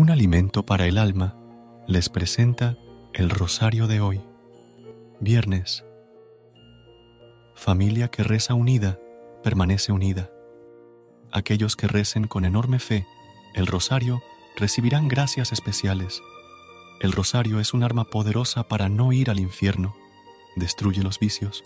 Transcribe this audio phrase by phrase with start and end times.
[0.00, 1.36] Un alimento para el alma
[1.86, 2.78] les presenta
[3.12, 4.22] el rosario de hoy.
[5.20, 5.84] Viernes.
[7.54, 8.98] Familia que reza unida,
[9.42, 10.30] permanece unida.
[11.30, 13.06] Aquellos que recen con enorme fe
[13.54, 14.22] el rosario
[14.56, 16.22] recibirán gracias especiales.
[17.02, 19.94] El rosario es un arma poderosa para no ir al infierno,
[20.56, 21.62] destruye los vicios,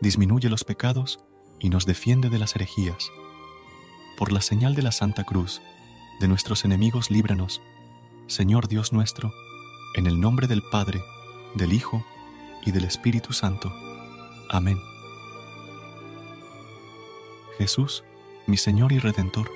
[0.00, 1.20] disminuye los pecados
[1.60, 3.12] y nos defiende de las herejías.
[4.18, 5.62] Por la señal de la Santa Cruz,
[6.20, 7.62] de nuestros enemigos líbranos,
[8.26, 9.32] Señor Dios nuestro,
[9.94, 11.02] en el nombre del Padre,
[11.54, 12.04] del Hijo
[12.64, 13.72] y del Espíritu Santo.
[14.50, 14.78] Amén.
[17.56, 18.04] Jesús,
[18.46, 19.50] mi Señor y Redentor,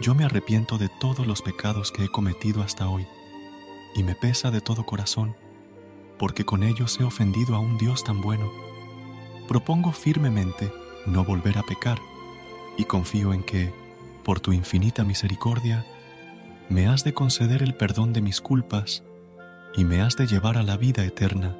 [0.00, 3.06] yo me arrepiento de todos los pecados que he cometido hasta hoy,
[3.94, 5.36] y me pesa de todo corazón,
[6.18, 8.50] porque con ellos he ofendido a un Dios tan bueno.
[9.46, 10.72] Propongo firmemente
[11.06, 12.00] no volver a pecar,
[12.76, 13.72] y confío en que,
[14.24, 15.86] por tu infinita misericordia,
[16.72, 19.02] me has de conceder el perdón de mis culpas
[19.76, 21.54] y me has de llevar a la vida eterna.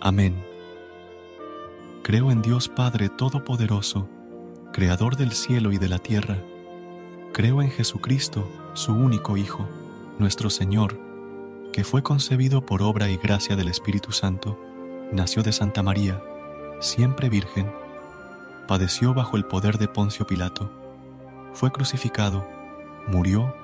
[0.00, 0.40] Amén.
[2.04, 4.08] Creo en Dios Padre Todopoderoso,
[4.72, 6.38] Creador del cielo y de la tierra.
[7.32, 9.68] Creo en Jesucristo, su único Hijo,
[10.20, 10.96] nuestro Señor,
[11.72, 14.56] que fue concebido por obra y gracia del Espíritu Santo,
[15.10, 16.22] nació de Santa María,
[16.80, 17.68] siempre virgen,
[18.68, 20.70] padeció bajo el poder de Poncio Pilato,
[21.52, 22.46] fue crucificado,
[23.08, 23.63] murió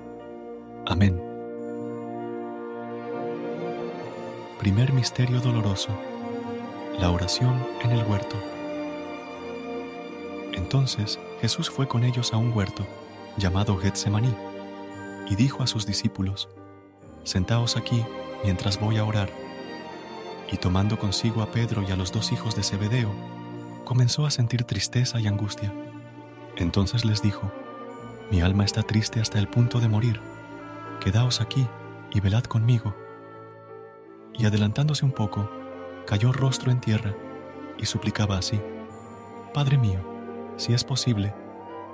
[0.87, 1.21] Amén.
[4.59, 5.89] Primer Misterio Doloroso.
[6.99, 8.35] La oración en el huerto.
[10.53, 12.85] Entonces Jesús fue con ellos a un huerto
[13.37, 14.33] llamado Getsemaní
[15.29, 16.49] y dijo a sus discípulos,
[17.23, 18.03] Sentaos aquí
[18.43, 19.29] mientras voy a orar.
[20.51, 23.11] Y tomando consigo a Pedro y a los dos hijos de Zebedeo,
[23.85, 25.71] comenzó a sentir tristeza y angustia.
[26.57, 27.51] Entonces les dijo,
[28.31, 30.30] Mi alma está triste hasta el punto de morir
[31.01, 31.67] Quedaos aquí
[32.13, 32.95] y velad conmigo.
[34.37, 35.49] Y adelantándose un poco,
[36.05, 37.15] cayó rostro en tierra
[37.79, 38.61] y suplicaba así,
[39.51, 39.99] Padre mío,
[40.57, 41.33] si es posible,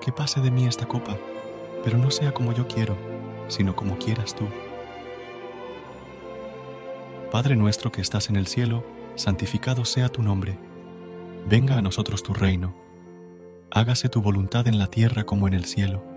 [0.01, 1.16] que pase de mí esta copa,
[1.85, 2.97] pero no sea como yo quiero,
[3.47, 4.46] sino como quieras tú.
[7.31, 8.84] Padre nuestro que estás en el cielo,
[9.16, 10.57] santificado sea tu nombre.
[11.47, 12.73] Venga a nosotros tu reino.
[13.72, 16.16] Hágase tu voluntad en la tierra como en el cielo.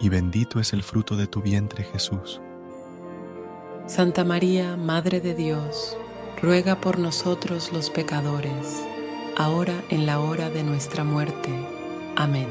[0.00, 2.40] y bendito es el fruto de tu vientre Jesús.
[3.86, 5.96] Santa María, Madre de Dios,
[6.42, 8.82] ruega por nosotros los pecadores,
[9.36, 11.50] ahora en la hora de nuestra muerte.
[12.16, 12.48] Amén.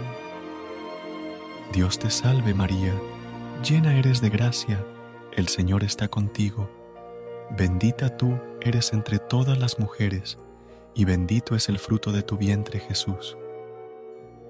[1.74, 2.94] Dios te salve María,
[3.64, 4.86] llena eres de gracia,
[5.34, 6.70] el Señor está contigo.
[7.58, 10.40] Bendita tú eres entre todas las mujeres,
[10.94, 13.38] y bendito es el fruto de tu vientre Jesús.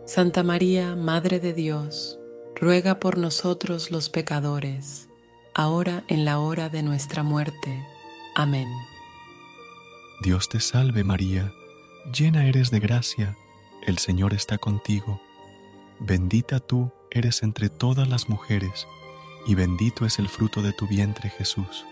[0.06, 2.20] Santa María, Madre de Dios,
[2.56, 5.10] ruega por nosotros los pecadores,
[5.54, 7.86] ahora en la hora de nuestra muerte.
[8.36, 8.68] Amén.
[10.22, 11.54] Dios te salve María,
[12.14, 13.38] llena eres de gracia,
[13.86, 15.22] el Señor está contigo.
[16.00, 18.88] Bendita tú eres entre todas las mujeres,
[19.46, 21.86] y bendito es el fruto de tu vientre Jesús.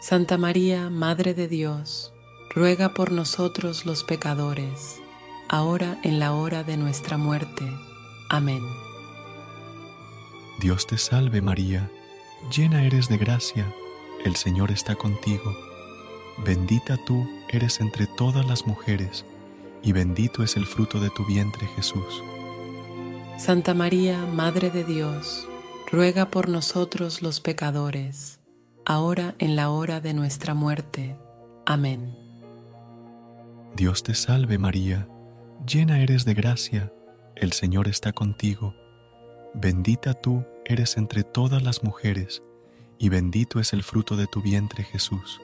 [0.00, 2.12] Santa María, Madre de Dios,
[2.54, 5.00] ruega por nosotros los pecadores,
[5.48, 7.64] ahora en la hora de nuestra muerte.
[8.30, 8.85] Amén.
[10.58, 11.90] Dios te salve María,
[12.50, 13.66] llena eres de gracia,
[14.24, 15.54] el Señor está contigo.
[16.44, 19.26] Bendita tú eres entre todas las mujeres,
[19.82, 22.22] y bendito es el fruto de tu vientre Jesús.
[23.36, 25.46] Santa María, Madre de Dios,
[25.92, 28.40] ruega por nosotros los pecadores,
[28.86, 31.16] ahora en la hora de nuestra muerte.
[31.66, 32.16] Amén.
[33.76, 35.06] Dios te salve María,
[35.66, 36.92] llena eres de gracia,
[37.34, 38.74] el Señor está contigo.
[39.58, 42.42] Bendita tú eres entre todas las mujeres,
[42.98, 45.40] y bendito es el fruto de tu vientre Jesús.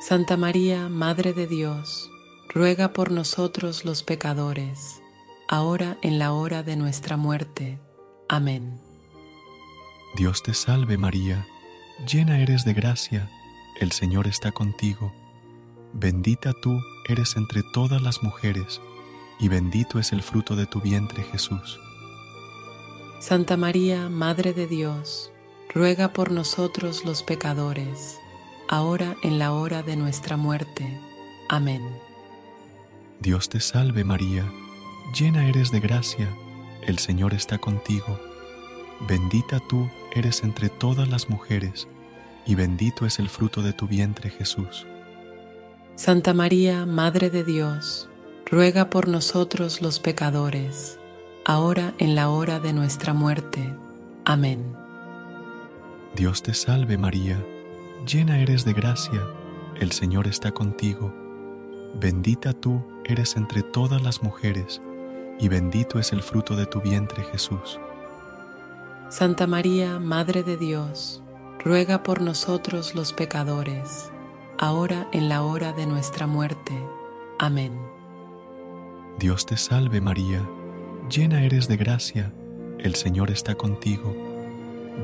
[0.00, 2.08] Santa María, Madre de Dios,
[2.48, 5.02] ruega por nosotros los pecadores,
[5.48, 7.80] ahora en la hora de nuestra muerte.
[8.28, 8.80] Amén.
[10.14, 11.44] Dios te salve María,
[12.06, 13.28] llena eres de gracia,
[13.80, 15.12] el Señor está contigo.
[15.92, 16.78] Bendita tú
[17.08, 18.80] eres entre todas las mujeres,
[19.40, 21.80] y bendito es el fruto de tu vientre Jesús.
[23.22, 25.30] Santa María, Madre de Dios,
[25.72, 28.18] ruega por nosotros los pecadores,
[28.68, 30.98] ahora en la hora de nuestra muerte.
[31.48, 31.82] Amén.
[33.20, 34.44] Dios te salve María,
[35.16, 36.28] llena eres de gracia,
[36.84, 38.18] el Señor está contigo.
[39.06, 41.86] Bendita tú eres entre todas las mujeres,
[42.44, 44.84] y bendito es el fruto de tu vientre Jesús.
[45.94, 48.08] Santa María, Madre de Dios,
[48.46, 50.98] ruega por nosotros los pecadores,
[51.44, 53.74] ahora en la hora de nuestra muerte.
[54.24, 54.76] Amén.
[56.14, 57.42] Dios te salve María,
[58.06, 59.20] llena eres de gracia,
[59.80, 61.12] el Señor está contigo.
[61.94, 64.80] Bendita tú eres entre todas las mujeres,
[65.38, 67.80] y bendito es el fruto de tu vientre Jesús.
[69.08, 71.22] Santa María, Madre de Dios,
[71.64, 74.10] ruega por nosotros los pecadores,
[74.58, 76.72] ahora en la hora de nuestra muerte.
[77.38, 77.72] Amén.
[79.18, 80.48] Dios te salve María,
[81.10, 82.32] llena eres de gracia,
[82.78, 84.14] el Señor está contigo.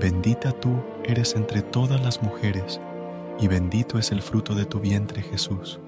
[0.00, 2.80] Bendita tú eres entre todas las mujeres,
[3.40, 5.80] y bendito es el fruto de tu vientre Jesús.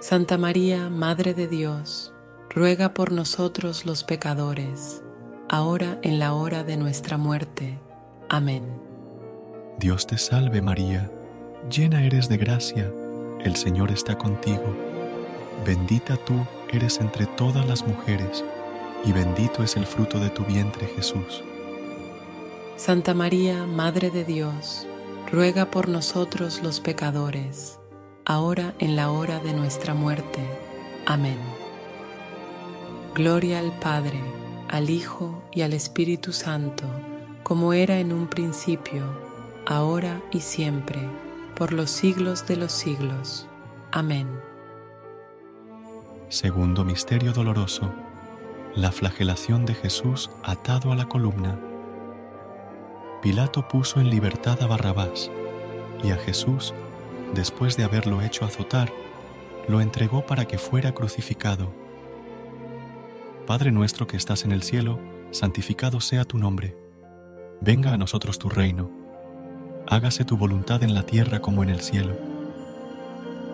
[0.00, 2.12] Santa María, Madre de Dios,
[2.50, 5.02] ruega por nosotros los pecadores,
[5.48, 7.78] ahora en la hora de nuestra muerte.
[8.28, 8.64] Amén.
[9.78, 11.10] Dios te salve María,
[11.70, 12.92] llena eres de gracia,
[13.40, 14.74] el Señor está contigo.
[15.64, 16.34] Bendita tú
[16.72, 18.44] eres entre todas las mujeres,
[19.06, 21.44] y bendito es el fruto de tu vientre Jesús.
[22.76, 24.86] Santa María, Madre de Dios,
[25.30, 27.78] ruega por nosotros los pecadores,
[28.24, 30.40] ahora en la hora de nuestra muerte.
[31.06, 31.38] Amén.
[33.14, 34.20] Gloria al Padre,
[34.68, 36.84] al Hijo y al Espíritu Santo,
[37.44, 39.04] como era en un principio,
[39.66, 41.00] ahora y siempre,
[41.54, 43.46] por los siglos de los siglos.
[43.92, 44.28] Amén.
[46.28, 48.05] Segundo Misterio Doloroso.
[48.76, 51.58] La flagelación de Jesús atado a la columna.
[53.22, 55.30] Pilato puso en libertad a Barrabás
[56.04, 56.74] y a Jesús,
[57.34, 58.92] después de haberlo hecho azotar,
[59.66, 61.72] lo entregó para que fuera crucificado.
[63.46, 65.00] Padre nuestro que estás en el cielo,
[65.30, 66.76] santificado sea tu nombre.
[67.62, 68.90] Venga a nosotros tu reino.
[69.88, 72.14] Hágase tu voluntad en la tierra como en el cielo.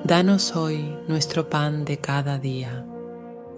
[0.02, 2.84] Danos hoy nuestro pan de cada día.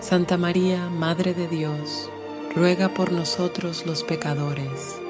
[0.00, 2.10] Santa María, Madre de Dios,
[2.54, 5.00] ruega por nosotros los pecadores,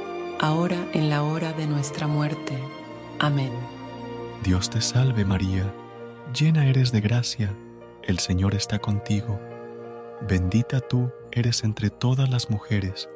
[0.40, 2.56] ahora en la hora de nuestra muerte.
[3.18, 3.52] Amén.
[4.42, 5.72] Dios te salve María,
[6.32, 7.52] llena eres de gracia,
[8.04, 9.40] el Señor está contigo.
[10.26, 13.08] Bendita tú eres entre todas las mujeres,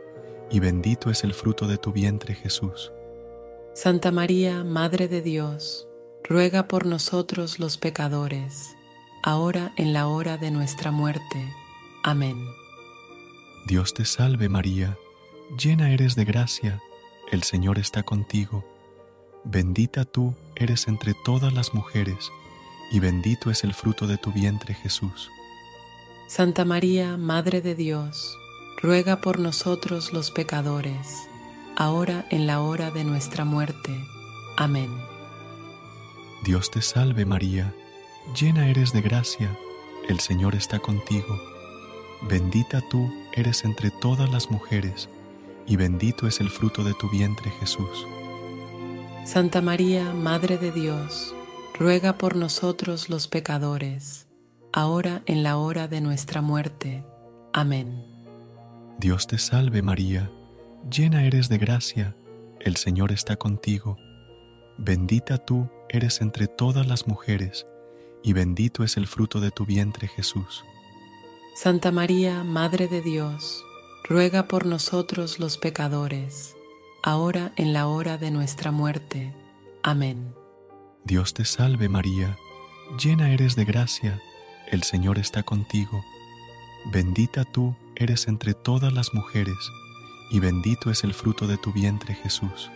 [0.51, 2.93] y bendito es el fruto de tu vientre Jesús.
[3.75, 5.89] Santa María, Madre de Dios,
[6.25, 8.77] ruega por nosotros los pecadores,
[9.23, 11.55] ahora en la hora de nuestra muerte.
[12.03, 12.45] Amén.
[13.67, 14.97] Dios te salve María,
[15.59, 16.81] llena eres de gracia,
[17.31, 18.65] el Señor está contigo.
[19.45, 22.31] Bendita tú eres entre todas las mujeres,
[22.91, 25.31] y bendito es el fruto de tu vientre Jesús.
[26.27, 28.37] Santa María, Madre de Dios,
[28.83, 31.29] ruega por nosotros los pecadores,
[31.77, 34.05] ahora en la hora de nuestra muerte.
[34.57, 34.91] Amén.
[36.45, 37.75] Dios te salve María,
[38.39, 39.57] llena eres de gracia,
[40.09, 41.39] el Señor está contigo.
[42.23, 45.09] Bendita tú eres entre todas las mujeres,
[45.67, 48.07] y bendito es el fruto de tu vientre Jesús.
[49.25, 51.35] Santa María, Madre de Dios,
[51.79, 54.27] ruega por nosotros los pecadores,
[54.73, 57.05] ahora en la hora de nuestra muerte.
[57.53, 58.05] Amén.
[58.99, 60.31] Dios te salve María,
[60.91, 62.17] llena eres de gracia,
[62.61, 63.97] el Señor está contigo.
[64.77, 67.67] Bendita tú eres entre todas las mujeres,
[68.23, 70.65] y bendito es el fruto de tu vientre Jesús.
[71.55, 73.65] Santa María, Madre de Dios,
[74.05, 76.57] ruega por nosotros los pecadores,
[77.03, 79.35] ahora en la hora de nuestra muerte.
[79.83, 80.35] Amén.
[81.05, 82.39] Dios te salve María,
[83.03, 84.23] llena eres de gracia,
[84.71, 86.05] el Señor está contigo.
[86.93, 89.57] Bendita tú eres entre todas las mujeres,
[90.31, 92.71] y bendito es el fruto de tu vientre Jesús.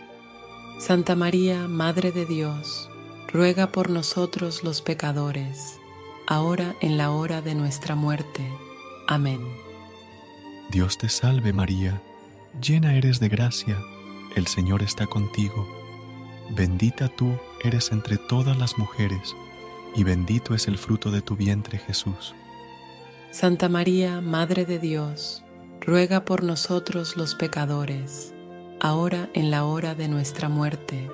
[0.78, 2.90] Santa María, Madre de Dios,
[3.34, 5.80] ruega por nosotros los pecadores,
[6.28, 8.48] ahora en la hora de nuestra muerte.
[9.08, 9.40] Amén.
[10.70, 12.00] Dios te salve María,
[12.62, 13.76] llena eres de gracia,
[14.36, 15.66] el Señor está contigo.
[16.50, 19.34] Bendita tú eres entre todas las mujeres,
[19.96, 22.36] y bendito es el fruto de tu vientre Jesús.
[23.32, 25.42] Santa María, Madre de Dios,
[25.80, 28.32] ruega por nosotros los pecadores,
[28.80, 31.10] ahora en la hora de nuestra muerte.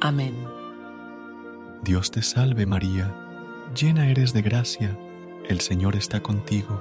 [0.00, 0.53] Amén.
[1.84, 3.14] Dios te salve María,
[3.78, 4.98] llena eres de gracia,
[5.46, 6.80] el Señor está contigo.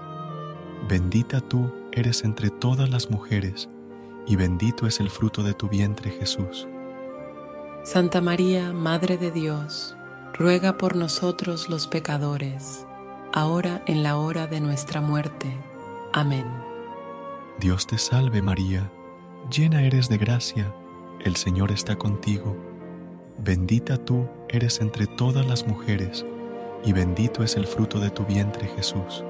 [0.88, 3.68] Bendita tú eres entre todas las mujeres,
[4.26, 6.70] y bendito es el fruto de tu vientre Jesús.
[7.84, 9.98] Santa María, Madre de Dios,
[10.36, 12.88] ruega por nosotros los pecadores,
[13.34, 15.54] ahora en la hora de nuestra muerte.
[16.14, 16.46] Amén.
[17.60, 18.90] Dios te salve María,
[19.52, 20.74] llena eres de gracia,
[21.26, 22.56] el Señor está contigo.
[23.38, 26.26] Bendita tú eres entre todas las mujeres,
[26.86, 29.24] y bendito es el fruto de tu vientre Jesús.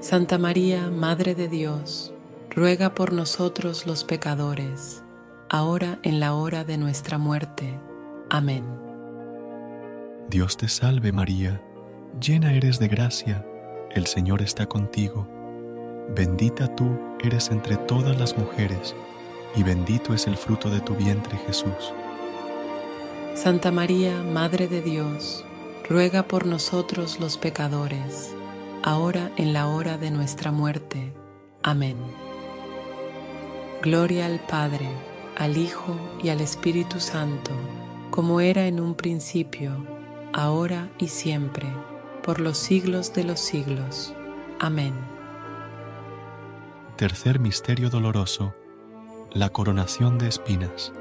[0.00, 2.14] Santa María, Madre de Dios,
[2.48, 5.02] ruega por nosotros los pecadores,
[5.48, 7.78] ahora en la hora de nuestra muerte.
[8.30, 8.64] Amén.
[10.28, 11.60] Dios te salve María,
[12.20, 13.44] llena eres de gracia,
[13.90, 15.28] el Señor está contigo.
[16.14, 18.94] Bendita tú eres entre todas las mujeres,
[19.54, 21.92] y bendito es el fruto de tu vientre Jesús.
[23.34, 25.44] Santa María, Madre de Dios,
[25.88, 28.34] ruega por nosotros los pecadores,
[28.82, 31.12] ahora en la hora de nuestra muerte.
[31.62, 31.96] Amén.
[33.82, 34.88] Gloria al Padre,
[35.38, 37.52] al Hijo y al Espíritu Santo,
[38.10, 39.86] como era en un principio,
[40.32, 41.66] ahora y siempre,
[42.22, 44.12] por los siglos de los siglos.
[44.58, 44.92] Amén.
[46.96, 48.54] Tercer Misterio Doloroso.
[49.32, 50.92] La coronación de espinas.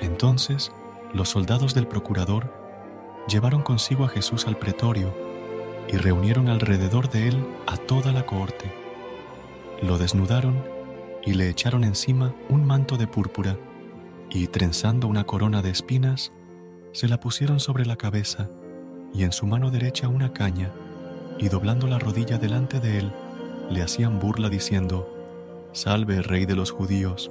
[0.00, 0.72] Entonces,
[1.12, 2.52] los soldados del procurador
[3.28, 5.14] llevaron consigo a Jesús al pretorio
[5.88, 8.72] y reunieron alrededor de él a toda la cohorte.
[9.82, 10.62] Lo desnudaron
[11.24, 13.56] y le echaron encima un manto de púrpura
[14.30, 16.32] y trenzando una corona de espinas,
[16.92, 18.48] se la pusieron sobre la cabeza
[19.12, 20.70] y en su mano derecha una caña
[21.38, 23.12] y doblando la rodilla delante de él,
[23.70, 25.08] le hacían burla diciendo,
[25.72, 27.30] Salve, Rey de los judíos.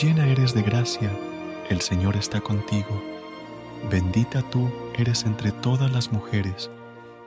[0.00, 1.10] Llena eres de gracia,
[1.68, 3.02] el Señor está contigo.
[3.90, 6.70] Bendita tú eres entre todas las mujeres,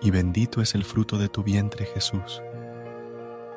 [0.01, 2.41] y bendito es el fruto de tu vientre Jesús.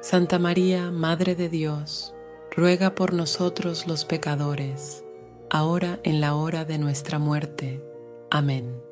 [0.00, 2.12] Santa María, Madre de Dios,
[2.56, 5.04] ruega por nosotros los pecadores,
[5.48, 7.84] ahora en la hora de nuestra muerte.
[8.32, 8.82] Amén.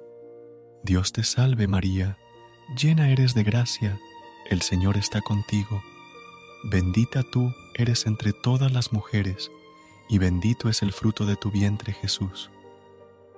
[0.85, 2.17] Dios te salve María,
[2.81, 3.99] llena eres de gracia,
[4.49, 5.83] el Señor está contigo.
[6.63, 9.51] Bendita tú eres entre todas las mujeres,
[10.09, 12.51] y bendito es el fruto de tu vientre Jesús.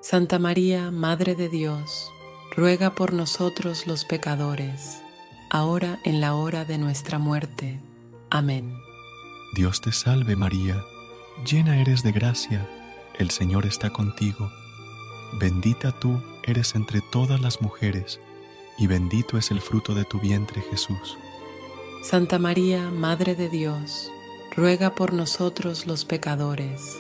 [0.01, 2.11] Santa María, Madre de Dios,
[2.57, 5.01] ruega por nosotros los pecadores,
[5.51, 7.81] ahora en la hora de nuestra muerte.
[8.31, 8.77] Amén.
[9.55, 10.83] Dios te salve María,
[11.47, 12.69] llena eres de gracia,
[13.19, 14.51] el Señor está contigo.
[15.39, 18.21] Bendita tú eres entre todas las mujeres,
[18.77, 21.17] y bendito es el fruto de tu vientre Jesús.
[22.03, 24.11] Santa María, Madre de Dios,
[24.57, 26.97] ruega por nosotros los pecadores,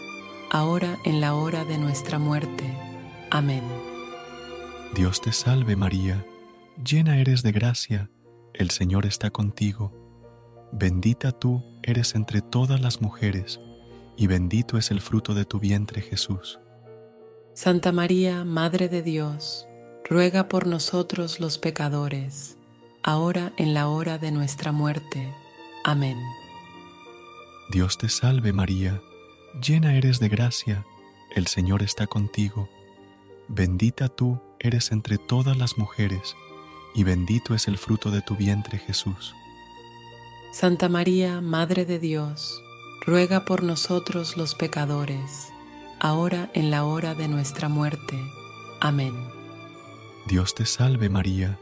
[0.50, 2.64] ahora en la hora de nuestra muerte.
[3.30, 3.62] Amén.
[4.94, 6.24] Dios te salve María,
[6.84, 8.10] llena eres de gracia,
[8.52, 9.92] el Señor está contigo.
[10.72, 13.60] Bendita tú eres entre todas las mujeres,
[14.16, 16.58] y bendito es el fruto de tu vientre Jesús.
[17.54, 19.68] Santa María, Madre de Dios,
[20.08, 22.58] ruega por nosotros los pecadores,
[23.02, 25.32] ahora en la hora de nuestra muerte.
[25.84, 26.18] Amén.
[27.70, 29.00] Dios te salve María,
[29.60, 30.84] llena eres de gracia,
[31.34, 32.68] el Señor está contigo.
[33.48, 36.36] Bendita tú eres entre todas las mujeres,
[36.94, 39.34] y bendito es el fruto de tu vientre Jesús.
[40.52, 42.62] Santa María, Madre de Dios,
[43.04, 45.48] ruega por nosotros los pecadores,
[46.00, 48.20] ahora en la hora de nuestra muerte.
[48.80, 49.14] Amén.
[50.26, 51.58] Dios te salve María,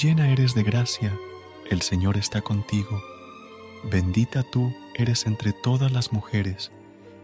[0.00, 1.18] llena eres de gracia,
[1.68, 3.02] el Señor está contigo.
[3.90, 6.70] Bendita tú eres entre todas las mujeres,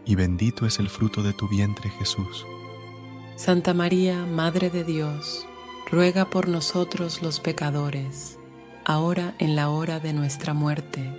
[0.05, 2.45] y bendito es el fruto de tu vientre Jesús.
[3.35, 5.47] Santa María, Madre de Dios,
[5.89, 8.37] ruega por nosotros los pecadores,
[8.85, 11.09] ahora en la hora de nuestra muerte.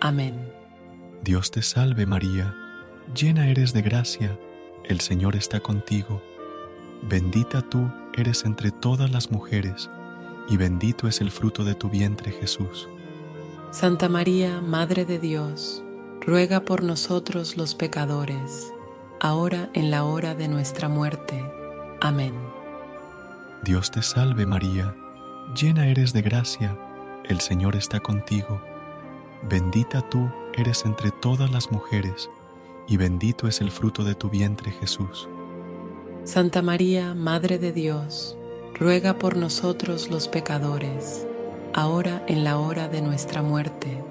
[0.00, 0.52] Amén.
[1.22, 2.54] Dios te salve María,
[3.14, 4.38] llena eres de gracia,
[4.84, 6.22] el Señor está contigo.
[7.02, 9.90] Bendita tú eres entre todas las mujeres,
[10.48, 12.88] y bendito es el fruto de tu vientre Jesús.
[13.70, 15.82] Santa María, Madre de Dios,
[16.26, 18.72] ruega por nosotros los pecadores,
[19.20, 21.44] ahora en la hora de nuestra muerte.
[22.00, 22.34] Amén.
[23.62, 24.94] Dios te salve María,
[25.54, 26.76] llena eres de gracia,
[27.24, 28.60] el Señor está contigo.
[29.42, 32.30] Bendita tú eres entre todas las mujeres,
[32.88, 35.28] y bendito es el fruto de tu vientre Jesús.
[36.24, 38.36] Santa María, Madre de Dios,
[38.78, 41.26] ruega por nosotros los pecadores,
[41.74, 44.02] ahora en la hora de nuestra muerte.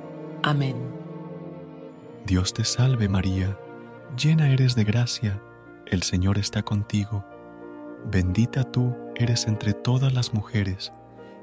[0.44, 1.03] Amén.
[2.26, 3.58] Dios te salve María,
[4.18, 5.42] llena eres de gracia,
[5.86, 7.26] el Señor está contigo.
[8.06, 10.94] Bendita tú eres entre todas las mujeres,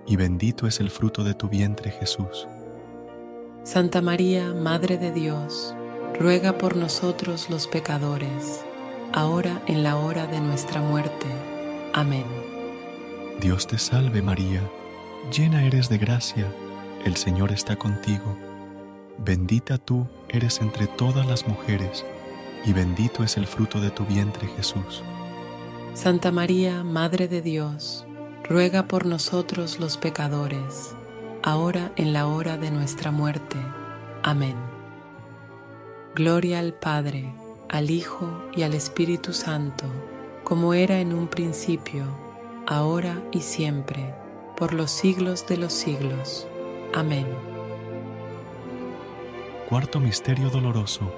[0.07, 2.49] y bendito es el fruto de tu vientre Jesús.
[3.63, 5.75] Santa María, Madre de Dios,
[6.19, 8.65] ruega por nosotros los pecadores,
[9.13, 11.27] ahora en la hora de nuestra muerte.
[11.93, 12.25] Amén.
[13.39, 14.63] Dios te salve María,
[15.31, 16.47] llena eres de gracia,
[17.05, 18.50] el Señor está contigo.
[19.23, 22.07] Bendita tú eres entre todas las mujeres,
[22.65, 25.03] y bendito es el fruto de tu vientre Jesús.
[25.93, 28.07] Santa María, Madre de Dios,
[28.49, 30.95] ruega por nosotros los pecadores,
[31.43, 33.59] ahora en la hora de nuestra muerte.
[34.23, 34.57] Amén.
[36.15, 37.31] Gloria al Padre,
[37.69, 39.85] al Hijo y al Espíritu Santo,
[40.45, 42.05] como era en un principio,
[42.67, 44.15] ahora y siempre,
[44.57, 46.47] por los siglos de los siglos.
[46.95, 47.50] Amén.
[49.71, 51.15] Cuarto Misterio Doloroso.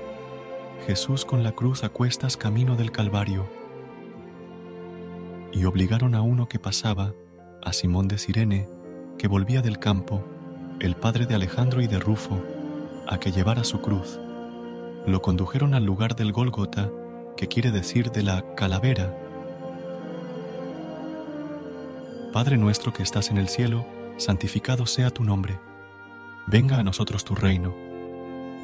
[0.87, 3.49] Jesús con la cruz a cuestas camino del Calvario.
[5.55, 7.15] Y obligaron a uno que pasaba,
[7.65, 8.69] a Simón de Sirene,
[9.17, 10.23] que volvía del campo,
[10.81, 12.45] el padre de Alejandro y de Rufo,
[13.09, 14.21] a que llevara su cruz.
[15.07, 16.91] Lo condujeron al lugar del Gólgota,
[17.39, 19.17] que quiere decir de la calavera.
[22.35, 23.87] Padre nuestro que estás en el cielo,
[24.19, 25.59] santificado sea tu nombre.
[26.47, 27.92] Venga a nosotros tu reino.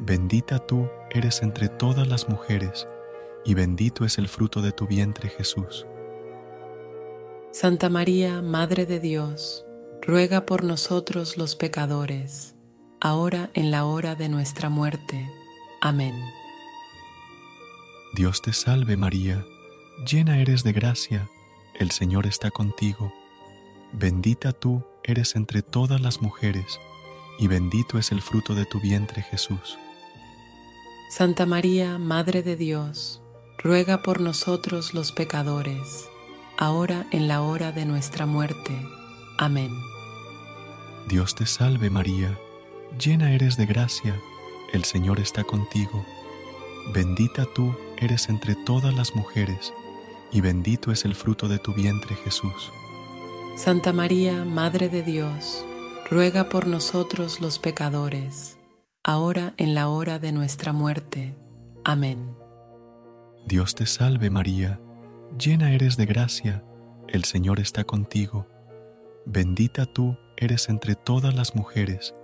[0.00, 2.86] Bendita tú eres entre todas las mujeres,
[3.44, 5.86] y bendito es el fruto de tu vientre Jesús.
[7.50, 9.66] Santa María, Madre de Dios,
[10.00, 12.54] ruega por nosotros los pecadores,
[13.00, 15.28] ahora en la hora de nuestra muerte.
[15.80, 16.14] Amén.
[18.14, 19.44] Dios te salve María,
[20.06, 21.28] llena eres de gracia,
[21.74, 23.12] el Señor está contigo.
[23.92, 26.78] Bendita tú eres entre todas las mujeres,
[27.38, 29.78] y bendito es el fruto de tu vientre Jesús.
[31.08, 33.22] Santa María, Madre de Dios,
[33.56, 36.06] ruega por nosotros los pecadores,
[36.58, 38.78] ahora en la hora de nuestra muerte.
[39.38, 39.70] Amén.
[41.08, 42.38] Dios te salve María,
[42.98, 44.20] llena eres de gracia,
[44.74, 46.04] el Señor está contigo.
[46.92, 49.72] Bendita tú eres entre todas las mujeres,
[50.30, 52.70] y bendito es el fruto de tu vientre Jesús.
[53.56, 55.64] Santa María, Madre de Dios,
[56.10, 58.57] ruega por nosotros los pecadores,
[59.02, 61.36] ahora en la hora de nuestra muerte.
[61.84, 62.36] Amén.
[63.46, 64.80] Dios te salve María,
[65.38, 66.64] llena eres de gracia,
[67.08, 68.46] el Señor está contigo.
[69.24, 72.14] Bendita tú eres entre todas las mujeres,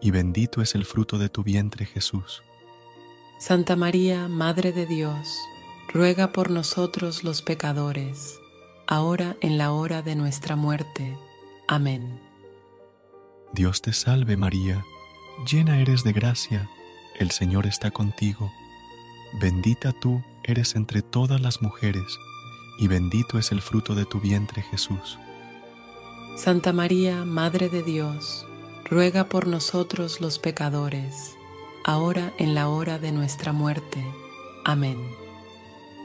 [0.00, 2.42] y bendito es el fruto de tu vientre Jesús.
[3.38, 5.28] Santa María, Madre de Dios,
[5.92, 8.38] ruega por nosotros los pecadores,
[8.86, 11.16] ahora en la hora de nuestra muerte.
[11.66, 12.20] Amén.
[13.52, 14.84] Dios te salve María,
[15.46, 16.68] llena eres de gracia,
[17.18, 18.52] el Señor está contigo.
[19.40, 22.18] Bendita tú eres entre todas las mujeres,
[22.78, 25.18] y bendito es el fruto de tu vientre Jesús.
[26.36, 28.46] Santa María, Madre de Dios,
[28.84, 31.36] ruega por nosotros los pecadores,
[31.84, 34.04] ahora en la hora de nuestra muerte.
[34.64, 34.98] Amén.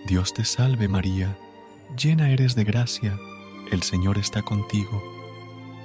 [0.05, 1.37] Dios te salve María,
[1.97, 3.17] llena eres de gracia,
[3.71, 5.01] el Señor está contigo.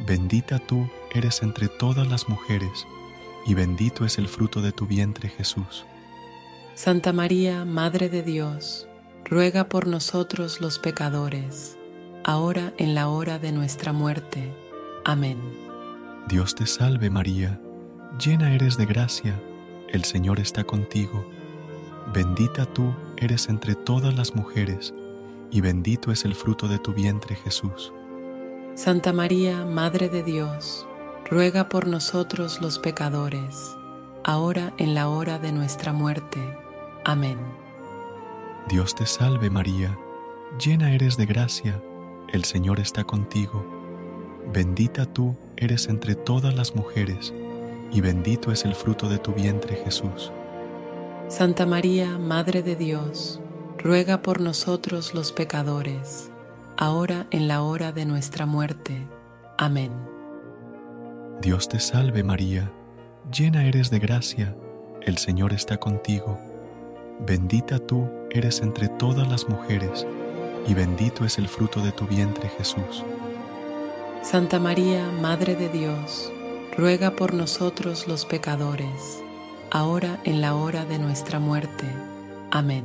[0.07, 2.87] Bendita tú eres entre todas las mujeres,
[3.49, 5.87] y bendito es el fruto de tu vientre Jesús.
[6.75, 8.87] Santa María, Madre de Dios,
[9.25, 11.79] ruega por nosotros los pecadores,
[12.25, 14.55] ahora en la hora de nuestra muerte.
[15.07, 15.39] Amén.
[16.29, 17.59] Dios te salve María,
[18.23, 19.41] llena eres de gracia,
[19.89, 21.27] el Señor está contigo.
[22.13, 24.93] Bendita tú eres entre todas las mujeres,
[25.51, 27.95] y bendito es el fruto de tu vientre Jesús.
[28.75, 30.87] Santa María, Madre de Dios,
[31.31, 33.77] ruega por nosotros los pecadores,
[34.25, 36.41] ahora en la hora de nuestra muerte.
[37.05, 37.39] Amén.
[38.69, 39.97] Dios te salve María,
[40.63, 41.83] llena eres de gracia,
[42.33, 43.65] el Señor está contigo.
[44.53, 47.35] Bendita tú eres entre todas las mujeres,
[47.93, 50.33] y bendito es el fruto de tu vientre Jesús.
[51.29, 53.41] Santa María, Madre de Dios,
[53.77, 56.31] ruega por nosotros los pecadores,
[56.79, 59.07] ahora en la hora de nuestra muerte.
[59.59, 60.18] Amén.
[61.41, 62.73] Dios te salve María,
[63.33, 64.57] llena eres de gracia,
[65.03, 66.37] el Señor está contigo.
[67.21, 70.05] Bendita tú eres entre todas las mujeres,
[70.67, 73.05] y bendito es el fruto de tu vientre Jesús.
[74.23, 76.33] Santa María, Madre de Dios,
[76.77, 79.23] ruega por nosotros los pecadores,
[79.71, 81.87] ahora en la hora de nuestra muerte.
[82.51, 82.85] Amén.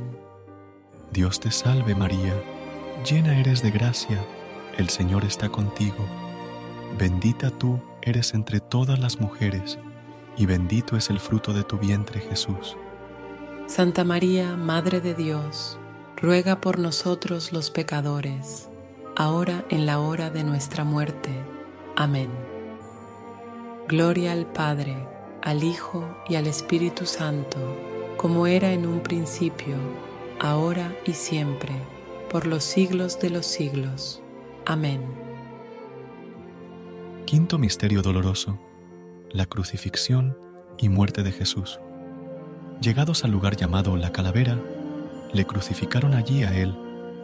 [1.12, 2.36] Dios te salve María,
[3.04, 4.24] llena eres de gracia,
[4.78, 6.06] el Señor está contigo.
[7.00, 9.80] Bendita tú eres entre todas las mujeres,
[10.38, 12.78] y bendito es el fruto de tu vientre Jesús.
[13.66, 15.80] Santa María, Madre de Dios,
[16.18, 18.70] ruega por nosotros los pecadores,
[19.16, 21.30] ahora en la hora de nuestra muerte.
[21.96, 22.30] Amén.
[23.88, 24.96] Gloria al Padre,
[25.42, 27.58] al Hijo y al Espíritu Santo,
[28.18, 29.76] como era en un principio,
[30.40, 31.74] ahora y siempre,
[32.30, 34.22] por los siglos de los siglos.
[34.66, 35.23] Amén.
[37.26, 38.60] Quinto Misterio Doloroso.
[39.32, 40.38] La crucifixión
[40.78, 41.80] y muerte de Jesús.
[42.82, 44.60] Llegados al lugar llamado La Calavera,
[45.32, 46.76] le crucificaron allí a él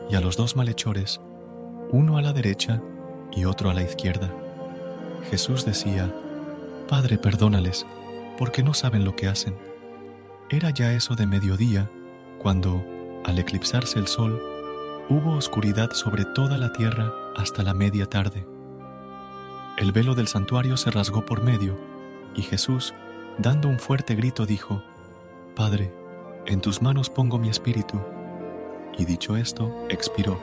[0.10, 1.20] y a los dos malhechores,
[1.92, 2.82] uno a la derecha
[3.36, 4.34] y otro a la izquierda.
[5.30, 6.12] Jesús decía,
[6.88, 7.86] Padre, perdónales,
[8.38, 9.56] porque no saben lo que hacen.
[10.50, 11.92] Era ya eso de mediodía,
[12.40, 12.84] cuando,
[13.26, 14.42] al eclipsarse el sol,
[15.10, 18.48] hubo oscuridad sobre toda la tierra hasta la media tarde.
[19.80, 21.80] El velo del santuario se rasgó por medio,
[22.36, 22.94] y Jesús,
[23.38, 24.84] dando un fuerte grito, dijo,
[25.56, 25.94] Padre,
[26.46, 27.98] en tus manos pongo mi espíritu.
[28.98, 30.38] Y dicho esto, expiró.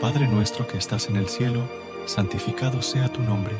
[0.00, 1.62] Padre nuestro que estás en el cielo,
[2.06, 3.54] santificado sea tu nombre.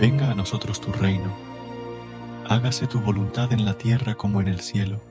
[0.00, 1.36] Venga a nosotros tu reino.
[2.48, 5.02] Hágase tu voluntad en la tierra como en el cielo.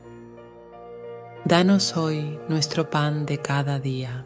[1.46, 4.26] Danos hoy nuestro pan de cada día.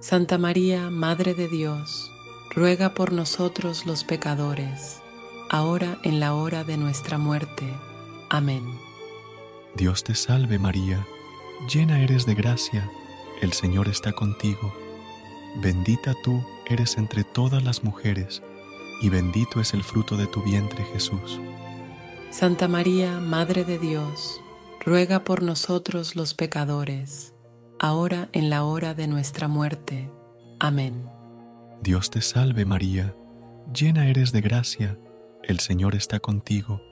[0.00, 2.10] Santa María, Madre de Dios,
[2.54, 5.02] ruega por nosotros los pecadores,
[5.50, 7.66] ahora en la hora de nuestra muerte.
[8.30, 8.64] Amén.
[9.76, 11.06] Dios te salve María,
[11.68, 12.90] llena eres de gracia,
[13.42, 14.72] el Señor está contigo.
[15.56, 18.42] Bendita tú eres entre todas las mujeres,
[19.02, 21.38] y bendito es el fruto de tu vientre Jesús.
[22.30, 24.40] Santa María, Madre de Dios,
[24.82, 27.34] ruega por nosotros los pecadores,
[27.80, 30.10] ahora en la hora de nuestra muerte.
[30.60, 31.08] Amén.
[31.82, 33.16] Dios te salve María,
[33.74, 34.98] llena eres de gracia,
[35.42, 36.82] el Señor está contigo.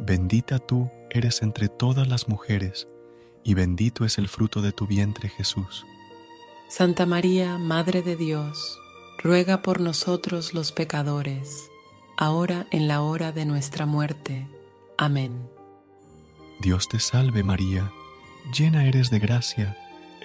[0.00, 2.88] Bendita tú eres entre todas las mujeres,
[3.44, 5.86] y bendito es el fruto de tu vientre Jesús.
[6.68, 8.76] Santa María, Madre de Dios,
[9.22, 11.70] ruega por nosotros los pecadores,
[12.16, 14.48] ahora en la hora de nuestra muerte.
[14.96, 15.48] Amén.
[16.60, 17.92] Dios te salve María,
[18.52, 19.76] llena eres de gracia,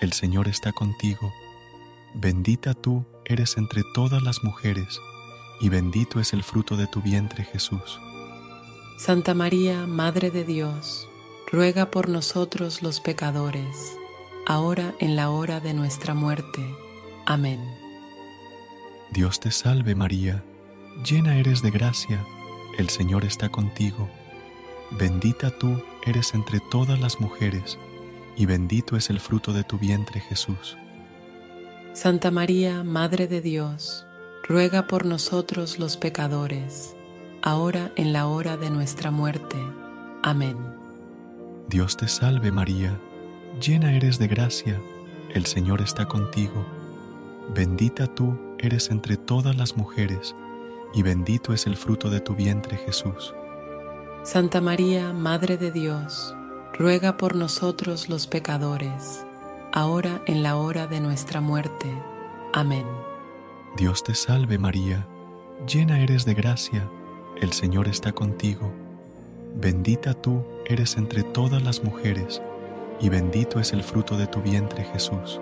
[0.04, 1.34] el Señor está contigo.
[2.14, 5.00] Bendita tú eres entre todas las mujeres,
[5.62, 8.00] y bendito es el fruto de tu vientre Jesús.
[8.98, 11.08] Santa María, Madre de Dios,
[11.52, 13.98] ruega por nosotros los pecadores,
[14.46, 16.62] ahora en la hora de nuestra muerte.
[17.26, 17.60] Amén.
[19.12, 20.44] Dios te salve María,
[21.06, 22.26] llena eres de gracia,
[22.78, 24.10] el Señor está contigo.
[24.92, 27.80] Bendita tú eres entre todas las mujeres,
[28.36, 30.78] y bendito es el fruto de tu vientre Jesús.
[31.94, 34.06] Santa María, Madre de Dios,
[34.48, 36.96] ruega por nosotros los pecadores,
[37.42, 39.58] ahora en la hora de nuestra muerte.
[40.24, 40.58] Amén.
[41.68, 43.00] Dios te salve María,
[43.62, 44.82] llena eres de gracia,
[45.34, 46.66] el Señor está contigo.
[47.54, 50.36] Bendita tú eres entre todas las mujeres,
[50.94, 53.34] y bendito es el fruto de tu vientre Jesús.
[54.24, 56.36] Santa María, Madre de Dios,
[56.74, 59.26] ruega por nosotros los pecadores,
[59.72, 61.88] ahora en la hora de nuestra muerte.
[62.52, 62.86] Amén.
[63.78, 65.08] Dios te salve María,
[65.68, 66.90] llena eres de gracia,
[67.42, 68.74] el Señor está contigo.
[69.56, 72.42] Bendita tú eres entre todas las mujeres,
[73.00, 75.40] y bendito es el fruto de tu vientre Jesús.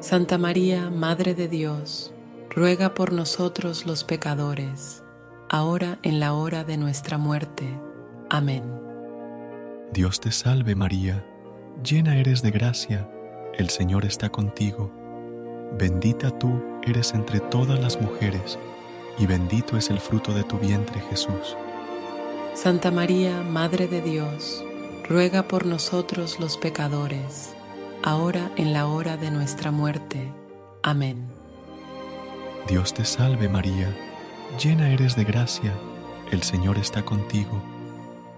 [0.00, 2.12] Santa María, Madre de Dios,
[2.48, 5.04] ruega por nosotros los pecadores,
[5.48, 7.78] ahora en la hora de nuestra muerte.
[8.28, 8.79] Amén.
[9.92, 11.24] Dios te salve María,
[11.82, 13.10] llena eres de gracia,
[13.54, 14.92] el Señor está contigo.
[15.76, 18.56] Bendita tú eres entre todas las mujeres,
[19.18, 21.56] y bendito es el fruto de tu vientre Jesús.
[22.54, 24.64] Santa María, Madre de Dios,
[25.08, 27.52] ruega por nosotros los pecadores,
[28.04, 30.32] ahora en la hora de nuestra muerte.
[30.84, 31.26] Amén.
[32.68, 33.92] Dios te salve María,
[34.56, 35.74] llena eres de gracia,
[36.30, 37.60] el Señor está contigo.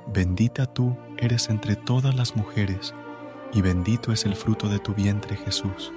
[0.06, 2.94] Bendita tú eres entre todas las mujeres,
[3.52, 5.92] y bendito es el fruto de tu vientre Jesús.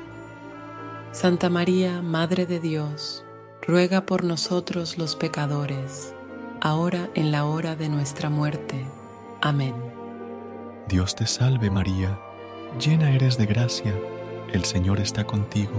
[1.12, 3.26] Santa María, Madre de Dios,
[3.62, 6.14] ruega por nosotros los pecadores,
[6.62, 8.86] ahora en la hora de nuestra muerte.
[9.42, 9.74] Amén.
[10.88, 12.20] Dios te salve María,
[12.80, 13.94] llena eres de gracia,
[14.54, 15.74] el Señor está contigo.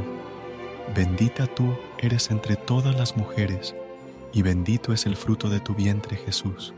[0.95, 3.77] Bendita tú eres entre todas las mujeres,
[4.33, 6.75] y bendito es el fruto de tu vientre Jesús.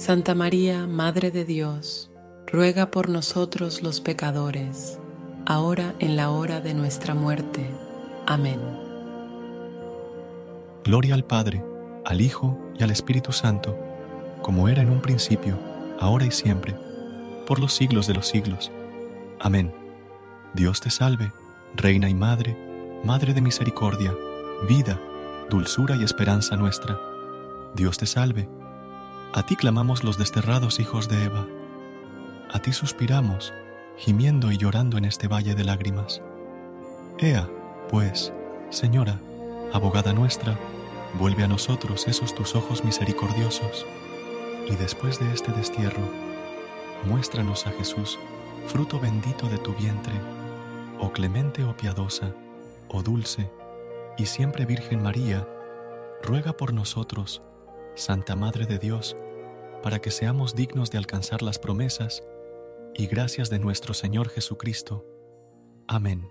[0.00, 2.10] Santa María, Madre de Dios,
[2.46, 4.98] ruega por nosotros los pecadores,
[5.44, 7.70] ahora en la hora de nuestra muerte.
[8.26, 8.58] Amén.
[10.84, 11.62] Gloria al Padre,
[12.06, 13.76] al Hijo y al Espíritu Santo,
[14.40, 15.58] como era en un principio,
[16.00, 16.74] ahora y siempre,
[17.46, 18.72] por los siglos de los siglos.
[19.38, 19.70] Amén.
[20.54, 21.30] Dios te salve,
[21.76, 22.56] Reina y Madre,
[23.04, 24.14] Madre de misericordia,
[24.66, 24.98] vida,
[25.50, 26.98] dulzura y esperanza nuestra.
[27.74, 28.48] Dios te salve
[29.32, 31.46] a ti clamamos los desterrados hijos de Eva.
[32.52, 33.52] A ti suspiramos,
[33.96, 36.20] gimiendo y llorando en este valle de lágrimas.
[37.18, 37.48] Ea,
[37.88, 38.32] pues,
[38.70, 39.20] Señora,
[39.72, 40.58] abogada nuestra,
[41.18, 43.86] vuelve a nosotros esos tus ojos misericordiosos,
[44.68, 46.02] y después de este destierro,
[47.04, 48.18] muéstranos a Jesús,
[48.66, 50.14] fruto bendito de tu vientre,
[50.98, 52.32] oh clemente o oh piadosa,
[52.88, 53.50] oh dulce,
[54.18, 55.46] y siempre Virgen María,
[56.22, 57.42] ruega por nosotros,
[57.94, 59.16] Santa Madre de Dios,
[59.82, 62.22] para que seamos dignos de alcanzar las promesas
[62.94, 65.04] y gracias de nuestro Señor Jesucristo.
[65.86, 66.28] Amén.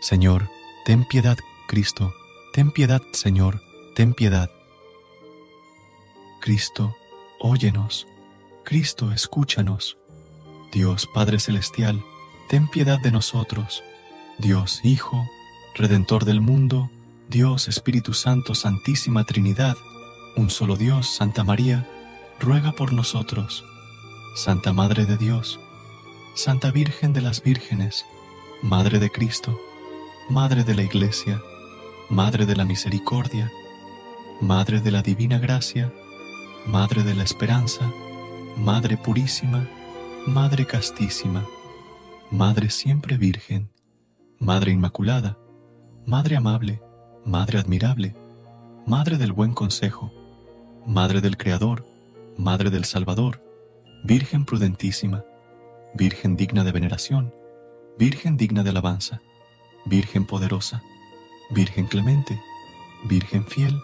[0.00, 0.48] Señor,
[0.84, 1.36] ten piedad,
[1.68, 2.12] Cristo,
[2.54, 3.60] ten piedad, Señor,
[3.94, 4.50] ten piedad.
[6.40, 6.96] Cristo,
[7.38, 8.06] óyenos.
[8.64, 9.98] Cristo, escúchanos.
[10.72, 12.02] Dios Padre Celestial,
[12.48, 13.82] ten piedad de nosotros.
[14.38, 15.28] Dios Hijo,
[15.74, 16.90] Redentor del mundo,
[17.30, 19.76] Dios Espíritu Santo, Santísima Trinidad,
[20.34, 21.88] un solo Dios, Santa María,
[22.40, 23.64] ruega por nosotros.
[24.34, 25.60] Santa Madre de Dios,
[26.34, 28.04] Santa Virgen de las Vírgenes,
[28.64, 29.60] Madre de Cristo,
[30.28, 31.40] Madre de la Iglesia,
[32.08, 33.48] Madre de la Misericordia,
[34.40, 35.92] Madre de la Divina Gracia,
[36.66, 37.92] Madre de la Esperanza,
[38.56, 39.68] Madre Purísima,
[40.26, 41.46] Madre Castísima,
[42.32, 43.70] Madre Siempre Virgen,
[44.40, 45.38] Madre Inmaculada,
[46.06, 46.82] Madre Amable,
[47.30, 48.16] Madre admirable,
[48.88, 50.12] Madre del buen consejo,
[50.84, 51.86] Madre del Creador,
[52.36, 53.40] Madre del Salvador,
[54.02, 55.24] Virgen prudentísima,
[55.94, 57.32] Virgen digna de veneración,
[57.96, 59.22] Virgen digna de alabanza,
[59.84, 60.82] Virgen poderosa,
[61.50, 62.42] Virgen clemente,
[63.04, 63.78] Virgen fiel,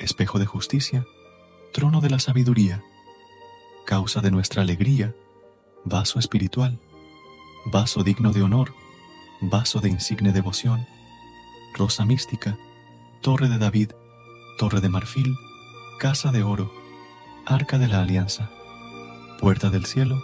[0.00, 1.06] espejo de justicia,
[1.72, 2.82] trono de la sabiduría,
[3.86, 5.14] causa de nuestra alegría,
[5.84, 6.80] vaso espiritual,
[7.64, 8.74] vaso digno de honor,
[9.40, 10.84] vaso de insigne devoción,
[11.74, 12.58] rosa mística,
[13.22, 13.92] torre de David,
[14.58, 15.38] torre de marfil,
[16.00, 16.74] casa de oro,
[17.46, 18.50] arca de la alianza,
[19.38, 20.20] puerta del cielo,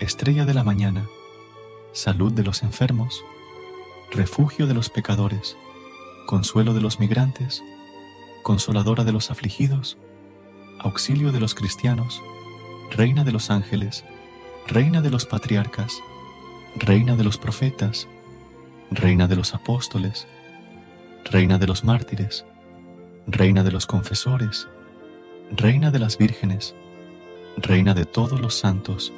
[0.00, 1.08] estrella de la mañana,
[1.92, 3.24] salud de los enfermos,
[4.10, 5.56] refugio de los pecadores,
[6.26, 7.62] consuelo de los migrantes,
[8.42, 9.96] consoladora de los afligidos,
[10.78, 12.20] auxilio de los cristianos,
[12.90, 14.04] reina de los ángeles,
[14.66, 16.02] reina de los patriarcas,
[16.76, 18.08] reina de los profetas,
[18.90, 20.26] reina de los apóstoles,
[21.30, 22.44] reina de los mártires,
[23.28, 24.66] reina de los confesores,
[25.52, 26.74] reina de las vírgenes,
[27.56, 29.12] reina de todos los santos,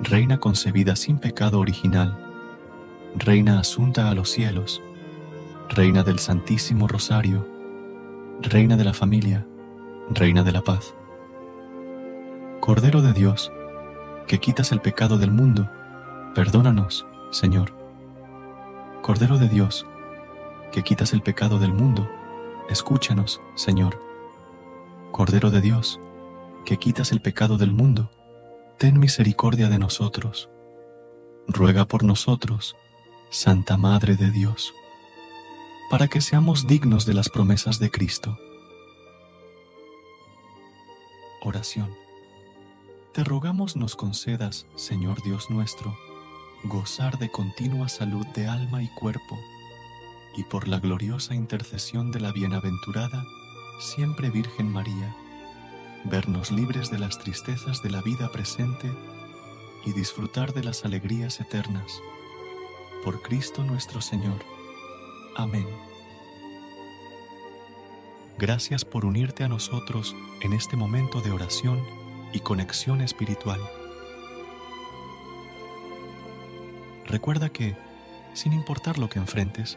[0.00, 2.16] reina concebida sin pecado original,
[3.16, 4.80] reina asunta a los cielos,
[5.68, 7.48] reina del Santísimo Rosario,
[8.40, 9.44] reina de la familia,
[10.10, 10.94] reina de la paz.
[12.60, 13.50] Cordero de Dios,
[14.28, 15.68] que quitas el pecado del mundo,
[16.36, 17.72] perdónanos, Señor.
[19.02, 19.84] Cordero de Dios,
[20.72, 22.10] que quitas el pecado del mundo,
[22.68, 24.02] escúchanos, Señor.
[25.12, 26.00] Cordero de Dios,
[26.64, 28.10] que quitas el pecado del mundo,
[28.78, 30.48] ten misericordia de nosotros.
[31.46, 32.74] Ruega por nosotros,
[33.30, 34.72] Santa Madre de Dios,
[35.90, 38.38] para que seamos dignos de las promesas de Cristo.
[41.42, 41.94] Oración.
[43.12, 45.94] Te rogamos nos concedas, Señor Dios nuestro,
[46.64, 49.38] gozar de continua salud de alma y cuerpo,
[50.36, 53.24] y por la gloriosa intercesión de la bienaventurada,
[53.78, 55.14] siempre Virgen María,
[56.04, 58.90] vernos libres de las tristezas de la vida presente
[59.84, 62.00] y disfrutar de las alegrías eternas.
[63.04, 64.44] Por Cristo nuestro Señor.
[65.36, 65.66] Amén.
[68.38, 71.80] Gracias por unirte a nosotros en este momento de oración
[72.32, 73.60] y conexión espiritual.
[77.06, 77.76] Recuerda que,
[78.32, 79.76] sin importar lo que enfrentes,